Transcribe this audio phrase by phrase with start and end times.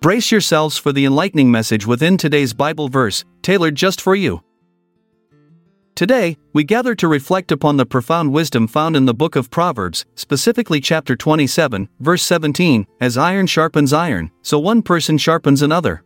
[0.00, 4.44] Brace yourselves for the enlightening message within today's Bible verse, tailored just for you.
[5.96, 10.06] Today, we gather to reflect upon the profound wisdom found in the book of Proverbs,
[10.14, 16.04] specifically chapter 27, verse 17, as iron sharpens iron, so one person sharpens another.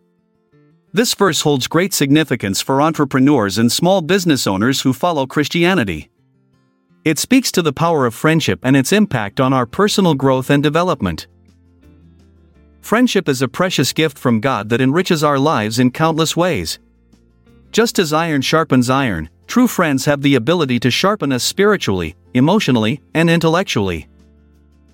[0.94, 6.10] This verse holds great significance for entrepreneurs and small business owners who follow Christianity.
[7.04, 10.62] It speaks to the power of friendship and its impact on our personal growth and
[10.62, 11.26] development.
[12.82, 16.78] Friendship is a precious gift from God that enriches our lives in countless ways.
[17.70, 23.02] Just as iron sharpens iron, True friends have the ability to sharpen us spiritually, emotionally,
[23.12, 24.08] and intellectually.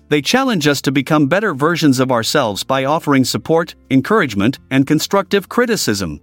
[0.09, 5.47] They challenge us to become better versions of ourselves by offering support, encouragement, and constructive
[5.47, 6.19] criticism.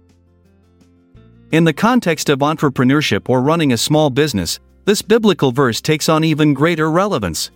[1.51, 6.23] In the context of entrepreneurship or running a small business, this biblical verse takes on
[6.23, 7.49] even greater relevance.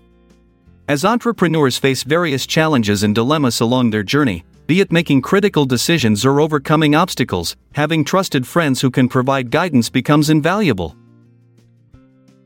[0.91, 6.25] As entrepreneurs face various challenges and dilemmas along their journey, be it making critical decisions
[6.25, 10.97] or overcoming obstacles, having trusted friends who can provide guidance becomes invaluable.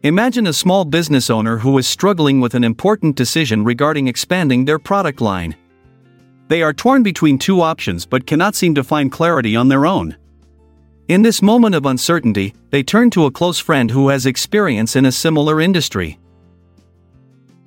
[0.04, 4.78] Imagine a small business owner who is struggling with an important decision regarding expanding their
[4.78, 5.56] product line.
[6.48, 10.18] They are torn between two options but cannot seem to find clarity on their own.
[11.08, 15.08] In this moment of uncertainty, they turn to a close friend who has experience in
[15.08, 16.20] a similar industry.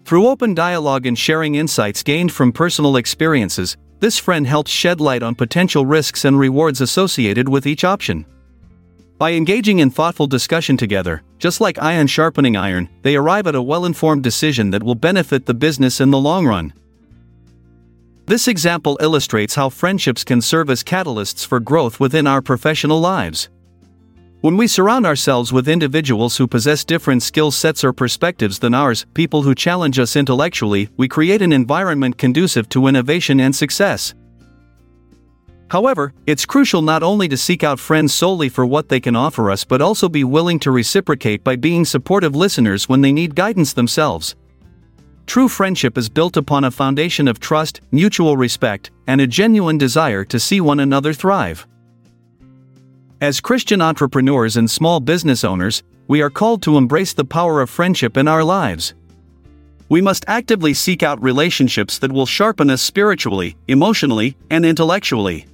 [0.09, 5.23] Through open dialogue and sharing insights gained from personal experiences, this friend helps shed light
[5.23, 8.25] on potential risks and rewards associated with each option.
[9.19, 13.61] By engaging in thoughtful discussion together, just like iron sharpening iron, they arrive at a
[13.61, 16.73] well informed decision that will benefit the business in the long run.
[18.25, 23.51] This example illustrates how friendships can serve as catalysts for growth within our professional lives.
[24.41, 29.05] When we surround ourselves with individuals who possess different skill sets or perspectives than ours,
[29.13, 34.15] people who challenge us intellectually, we create an environment conducive to innovation and success.
[35.73, 39.51] However, it's crucial not only to seek out friends solely for what they can offer
[39.51, 43.73] us but also be willing to reciprocate by being supportive listeners when they need guidance
[43.73, 44.37] themselves.
[45.27, 50.25] True friendship is built upon a foundation of trust, mutual respect, and a genuine desire
[50.27, 51.67] to see one another thrive.
[53.21, 57.69] As Christian entrepreneurs and small business owners, we are called to embrace the power of
[57.69, 58.95] friendship in our lives.
[59.89, 65.47] We must actively seek out relationships that will sharpen us spiritually, emotionally, and intellectually.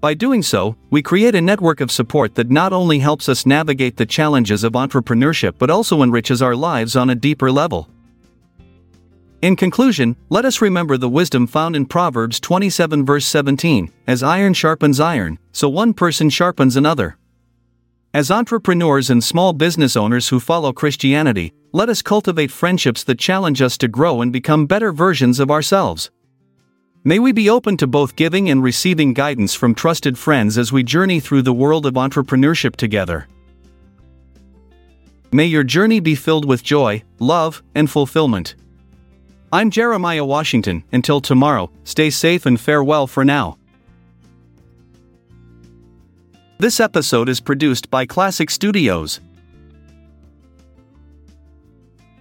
[0.00, 3.96] By doing so, we create a network of support that not only helps us navigate
[3.96, 7.88] the challenges of entrepreneurship but also enriches our lives on a deeper level.
[9.40, 14.52] In conclusion, let us remember the wisdom found in Proverbs 27 verse 17 As iron
[14.52, 17.16] sharpens iron, so one person sharpens another.
[18.12, 23.62] As entrepreneurs and small business owners who follow Christianity, let us cultivate friendships that challenge
[23.62, 26.10] us to grow and become better versions of ourselves.
[27.04, 30.82] May we be open to both giving and receiving guidance from trusted friends as we
[30.82, 33.28] journey through the world of entrepreneurship together.
[35.30, 38.56] May your journey be filled with joy, love, and fulfillment.
[39.50, 40.84] I'm Jeremiah Washington.
[40.92, 43.56] Until tomorrow, stay safe and farewell for now.
[46.58, 49.20] This episode is produced by Classic Studios.